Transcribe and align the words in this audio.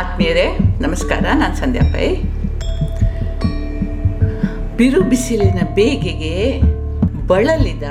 ಆತ್ಮೀಯರೇ, 0.00 0.58
ನಮಸ್ಕಾರ, 0.80 1.24
ನಾನು 1.34 1.56
ಸಂಧ್ಯಾ 1.56 1.82
ಪೈ. 1.92 2.16
ಬಿರು 4.76 5.02
ಬಿಸಿಲಿನ 5.02 5.58
ಬೇಗೆಗೆ 5.74 6.60
ಬಳಲಿದ 7.26 7.82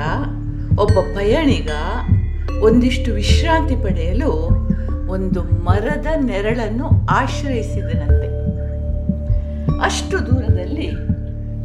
ಒಬ್ಬ 0.78 1.00
ಪಯಣಿಗ 1.00 1.70
ಒಂದಿಷ್ಟು 2.62 3.14
ವಿಶ್ರಾಂತಿ 3.14 3.76
ಪಡೆಯಲು 3.76 4.32
ಒಂದು 5.10 5.42
ಮರದ 5.42 6.06
ನೆರಳನ್ನು 6.24 7.06
ಆಶ್ರಯಿಸಿದನಂತೆ. 7.06 8.28
ಅಷ್ಟು 9.80 10.26
ದೂರದಲ್ಲಿ 10.26 10.88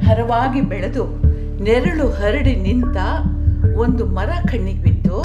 ಹರವಾಗಿ 0.08 0.62
ಬೆಳೆದು 0.62 1.06
ನೆರಳು 1.64 2.10
ಹರಡಿ 2.10 2.56
ನಿಂತ 2.56 2.98
ಒಂದು 3.78 4.06
ಮರ 4.06 4.30
ಕಣ್ಣಿಗೆ 4.52 4.82
ಬಿದ್ದು 4.82 5.24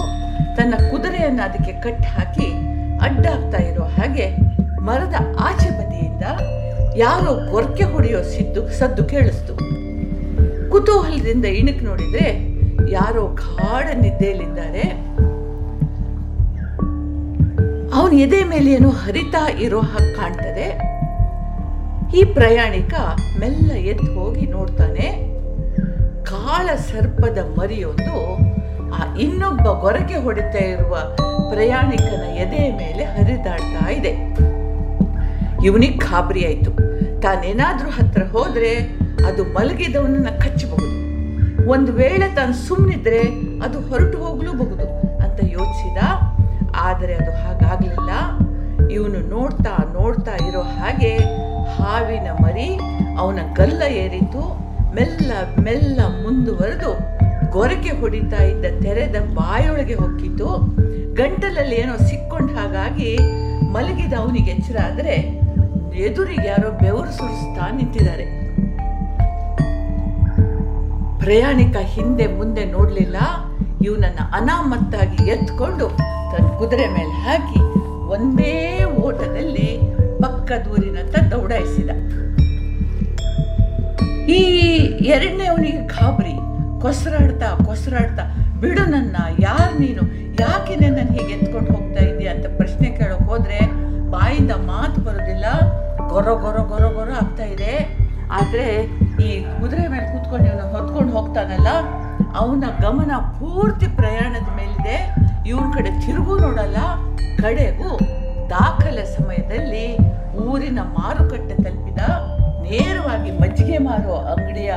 ತನ್ನ 0.57 0.75
ಕುದುರೆಯನ್ನು 0.91 1.43
ಅದಕ್ಕೆ 1.43 1.73
ಕಟ್ಟಿ 1.73 2.09
ಹಾಕಿ 2.09 2.49
ಅಡ್ಡಾಗ್ತಾ 2.99 3.59
ಇರೋ 3.59 3.83
ಹಾಗೆ 3.83 4.50
ಮರದ 4.91 5.17
ಆಚೆ 5.49 5.71
ಬದಿಯಿಂದ 5.79 6.25
ಯಾರೋ 7.03 7.33
ಗೊರಕೆ 7.51 7.85
ಹೊಡೆಯೋ 7.93 8.21
ಸಿದ್ದು 8.35 8.63
ಸದ್ದು 8.79 9.03
ಕೇಳಿಸ್ತು. 9.11 9.53
ಕುತೂಹಲದಿಂದ 10.73 11.47
ಇಣಕ್ 11.61 11.83
ನೋಡಿದ್ರೆ 11.89 12.27
ಯಾರೋ 12.97 13.23
ಗಾಢ 13.43 13.87
ನಿದ್ದೆಯಲ್ಲಿದ್ದಾರೆ. 14.05 14.85
ಅವನ 17.97 18.13
ಎದೆ 18.25 18.41
ಮೇಲೆ 18.53 18.69
ಏನೋ 18.79 18.91
ಹರಿತಾ 19.03 19.45
ಇರೋ 19.65 19.81
ಹಾಗೆ 19.93 20.11
ಕಾಣ್ತದೆ. 20.19 20.67
ಈ 22.19 22.21
ಪ್ರಯಾಣಿಕ 22.37 22.95
ಮೆಲ್ಲ 23.41 23.71
ಎದ್ದು 23.93 24.09
ಹೋಗಿ 24.19 24.47
ನೋಡ್ತಾನೆ, 24.55 25.07
ಕಾಳ 26.33 26.69
ಸರ್ಪದ 26.91 27.39
ಮರಿಯೊಂದು 27.59 28.17
ಆ 28.99 29.03
ಇನ್ನೊಬ್ಬ 29.25 29.67
ಗೊರಕೆ 29.85 30.19
ಹೊಡಿತಾ 30.27 30.63
ಇರುವ 30.75 30.95
ಪ್ರಯಾಣಿಕನ 31.53 32.25
ಎದೆ 32.45 32.63
ಮೇಲೆ 32.81 33.05
ಹರಿದಾಡ್ತಾ 33.15 33.85
ಇದೆ. 33.99 34.15
ಇವನಿಗೆ 35.65 35.99
ಖಾಬರಿ 35.99 36.47
ಆಯಿತು. 36.47 36.71
ತಾನೇನಾದರೂ 37.21 37.91
ಹತ್ರ 37.91 38.23
ಹೋದರೆ 38.23 38.73
ಅದು 39.27 39.45
ಮಲಗಿದವನನ್ನ 39.45 40.29
ಕಚ್ಚಬಹುದು. 40.39 40.91
ಒಂದು 41.71 41.93
ವೇಳೆ 41.93 42.35
ತಾನು 42.35 42.55
ಸುಮ್ಮನಿದ್ರೆ 42.55 43.19
ಅದು 43.65 43.81
ಹೊರಟು 43.81 44.19
ಹೋಗಲೂಬಹುದು 44.19 44.83
ಅಂತ 45.19 45.41
ಯೋಚಿಸಿದ. 45.43 45.99
ಆದರೆ 46.77 47.15
ಅದು 47.15 47.31
ಹಾಗಾಗ್ಲಿಲ್ಲ. 47.31 48.11
ಇವನು 48.89 49.29
ನೋಡ್ತಾ 49.29 49.93
ನೋಡ್ತಾ 49.93 50.35
ಇರೋ 50.49 50.61
ಹಾಗೆ 50.61 51.17
ಹಾವಿನ 51.77 52.29
ಮರಿ 52.43 52.79
ಅವನ 53.19 53.39
ಗಲ್ಲ 53.55 53.83
ಏರಿತು. 53.83 54.43
ಮೆಲ್ಲ 54.95 55.33
ಮೆಲ್ಲ 55.59 56.01
ಮುಂದುವರೆದು 56.23 56.91
ಗೊರಕೆ 57.51 57.89
ಹೊಡಿತಾ 57.89 58.43
ಇದ್ದ 58.43 58.65
ತೆರೆದ 58.83 59.17
ಬಾಯೊಳಗೆ 59.35 59.95
ಹೊಕ್ಕಿತು. 59.95 60.49
ಗಂಟಲಲ್ಲಿ 61.15 61.77
ಏನೋ 61.77 61.97
ಸಿಕ್ಕೊಂಡ 61.97 62.51
ಹಾಗಾಗಿ 62.51 63.19
ಮಲಗಿದ 63.73 64.13
ಅವನಿಗೆ 64.13 64.51
ಎಚ್ಚರ 64.51 64.77
ಆದರೆ 64.85 65.41
ಎದುರಿಗೆ 66.05 66.47
ಯಾರೋ 66.49 66.69
ಬೆವರು 66.83 67.11
ಸುರಿಸ್ತಾ 67.19 67.65
ನಿಂತಿದ್ದಾರೆ. 67.77 68.27
ಪ್ರಯಾಣಿಕ 71.23 71.77
ಹಿಂದೆ 71.95 72.27
ಮುಂದೆ 72.27 72.65
ನೋಡಲಿಲ್ಲ. 72.65 73.17
ಇವನನ್ನ 73.85 74.21
ಅನಾಮತ್ತಾಗಿ 74.39 75.21
ಎತ್ಕೊಂಡು 75.31 75.87
ತನ್ನ 76.33 76.47
ಕುದುರೆ 76.59 76.87
ಮೇಲೆ 76.97 77.15
ಹಾಕಿ 77.25 77.61
ಒಂದೇ 78.15 78.85
ಓಟದಲ್ಲಿ 78.85 79.69
ಪಕ್ಕದೂರಿನತ್ತ 80.23 81.17
ದೌಡಾಯಿಸಿದ 81.33 81.91
ಈ 84.39 84.41
ಎರಡನೇ 85.15 85.47
ಅವನಿಗೆ 85.47 85.81
ಗಾಬರಿ 85.95 86.35
ಕೊಸರಾಡ್ತಾ 86.83 87.49
ಕೊಸರಾಡ್ತಾ, 87.67 88.25
ಬಿಡು 88.61 88.85
ನನ್ನ, 88.91 89.17
ಯಾರು 89.41 89.75
ನೀನು? 89.79 90.03
ಯಾಕೆ 90.41 90.75
ನನ್ನ 90.75 91.11
ಹೀಗೆ 91.15 91.33
ಎತ್ಕೊಂಡು 91.39 91.71
ಹೋಗ್ತಾ 91.73 92.03
ಇದ್ದೀಯ 92.05 92.29
ಅಂತ 92.29 92.47
ಪ್ರಶ್ನೆ 92.57 92.89
ಕೇಳೋಕೆ 92.99 93.25
ಹೋದ್ರೆ 93.25 93.59
ಬಾಯಿಂದ 94.11 94.53
ಮಾತು 94.71 94.99
ಗೊರ 96.11 96.29
ಗೊರ 96.45 96.59
ಗೊರ 96.71 96.85
ಗೊರ 96.97 97.11
ಆಗ್ತಾ 97.23 97.45
ಇದೆ. 97.55 97.73
ಆದರೆ 98.39 98.67
ಈ 99.25 99.29
ಕುದುರೆ 99.59 99.85
ಮೇಲೆ 99.93 100.07
ಕೂತ್ಕೊಂಡು 100.13 100.47
ಇವನು 100.51 100.67
ಹೊತ್ಕೊಂಡು 100.75 101.11
ಹೋಗ್ತಾನಲ್ಲ, 101.17 101.71
ಅವನ 102.41 102.65
ಗಮನ 102.85 103.13
ಪೂರ್ತಿ 103.39 103.89
ಪ್ರಯಾಣದ 103.99 104.49
ಮೇಲಿದೆ. 104.59 104.97
ಇವನ 105.51 105.67
ಕಡೆ 105.77 105.91
ತಿರುಗು 106.05 106.35
ನೋಡಲ್ಲ, 106.45 106.79
ಕಡೆಗೂ 107.43 107.91
ದಾಖಲೆ 108.53 109.05
ಸಮಯದಲ್ಲಿ 109.17 109.87
ಊರಿನ 110.47 110.81
ಮಾರುಕಟ್ಟೆ 110.97 111.57
ತಲುಪಿದ, 111.65 112.01
ನೇರವಾಗಿ 112.67 113.31
ಮಜ್ಜಿಗೆ 113.41 113.79
ಮಾರೋ 113.89 114.17
ಅಂಗಡಿಯ 114.33 114.73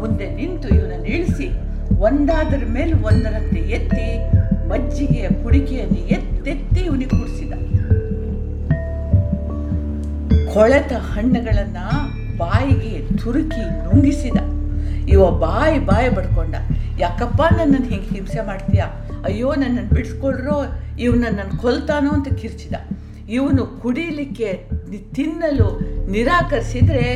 ಮುಂದೆ 0.00 0.26
ನಿಂತು 0.38 0.68
ಇವನನ್ನು 0.76 1.08
ಇಳಿಸಿ 1.16 1.48
ಒಂದಾದರ 2.08 2.62
ಮೇಲೆ 2.76 2.94
ಒಂದರಂತೆ 3.08 3.60
ಎತ್ತಿ 3.78 4.06
ಮಜ್ಜಿಗೆಯ 4.70 5.26
ಕುಡಿಕೆಯನ್ನು 5.42 6.00
ಎತ್ತೆತ್ತಿ 6.16 6.31
ಕೊಳೆತ 10.52 10.92
ಹಣ್ಣುಗಳನ್ನ 10.92 11.76
ಬಾಯಿಗೆ 12.36 13.16
ತುರುಕಿ 13.18 13.64
ನುಂಗಿಸಿದ. 13.84 14.36
ಇವ 15.08 15.30
ಬಾಯಿ 15.30 15.78
ಬಾಯಿ 15.78 16.08
ಬಡ್ಕೊಂಡ. 16.08 16.54
ಯಾಕಪ್ಪ 16.98 17.42
ನನ್ನನ್ನು 17.42 17.88
ಹಿಂಗೆ 17.88 18.14
ಹಿಂಸೆ 18.14 18.46
ಮಾಡ್ತೀಯ? 18.46 18.82
ಅಯ್ಯೋ 19.24 19.54
ನನ್ನನ್ನು 19.54 19.94
ಬಿಡಿಸ್ಕೊಳ್ರೋ, 19.94 20.64
ಇವ್ 20.98 21.16
ನನ್ನನ್ನು 21.16 21.62
ಕೊಲ್ತಾನೋ 21.62 22.10
ಅಂತ 22.10 22.28
ಕಿರ್ಚಿದ. 22.28 22.74
ಇವನು 23.28 23.66
ಕುಡಿಲಿಕ್ಕೆ 23.66 24.68
ತಿನ್ನಲು 25.14 25.80
ನಿರಾಕರಿಸಿದ್ರೆ 26.10 27.06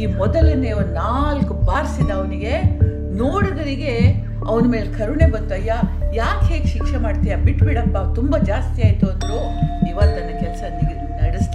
ಈ 0.00 0.06
ಮೊದಲನೇ 0.06 0.72
ಒಂದು 0.72 0.94
ನಾಲ್ಕು 0.94 1.54
ಬಾರಿಸಿದ 1.54 2.10
ಅವನಿಗೆ, 2.10 2.62
ನೋಡುಗರಿಗೆ 3.18 3.98
ಅವನ 4.48 4.64
ಮೇಲೆ 4.66 4.98
ಕರುಣೆ 4.98 5.30
ಬಂತು. 5.30 5.54
ಅಯ್ಯ, 5.54 5.72
ಯಾಕೆ 6.14 6.46
ಹೇಗೆ 6.46 6.66
ಶಿಕ್ಷೆ 6.66 6.96
ಮಾಡ್ತೀಯ? 6.96 7.36
ಬಿಟ್ಬಿಡಪ್ಪ, 7.36 8.14
ತುಂಬ 8.14 8.38
ಜಾಸ್ತಿ 8.38 8.82
ಆಯಿತು 8.82 9.06
ಅಂದರು. 9.06 9.40
ಇವತ್ತನ 9.90 10.38
ಕೆಲಸ 10.40 10.62
ನಡೆಸ್ 11.22 11.48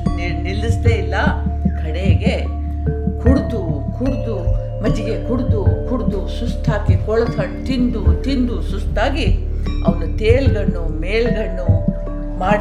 ಸುಸ್ತಾಗಿ 6.38 6.95
ಕೊಳತ 7.06 7.40
ತಿಂದು 7.67 8.01
ತಿಂದು 8.23 8.56
ಸುಸ್ತಾಗಿ 8.62 9.28
ಅವನು 9.85 10.07
ತೇಲ್ಗಣ್ಣು 10.17 11.00
ಮೇಲ್ಗಣ್ಣು 11.00 11.67